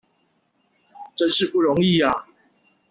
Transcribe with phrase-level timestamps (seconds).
[1.15, 2.25] 真是不容易啊！